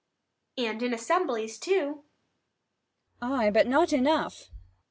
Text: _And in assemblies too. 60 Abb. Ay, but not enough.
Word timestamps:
_And 0.67 0.81
in 0.81 0.95
assemblies 0.95 1.59
too. 1.59 2.05
60 3.19 3.21
Abb. 3.21 3.31
Ay, 3.33 3.51
but 3.51 3.67
not 3.67 3.93
enough. 3.93 4.49